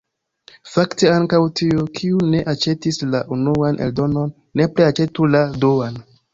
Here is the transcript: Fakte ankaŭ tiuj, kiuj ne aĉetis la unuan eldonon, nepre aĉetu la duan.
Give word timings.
Fakte 0.75 1.11
ankaŭ 1.17 1.41
tiuj, 1.61 1.83
kiuj 1.99 2.23
ne 2.33 2.41
aĉetis 2.55 2.99
la 3.11 3.23
unuan 3.37 3.79
eldonon, 3.89 4.35
nepre 4.63 4.91
aĉetu 4.91 5.33
la 5.39 5.47
duan. 5.63 6.05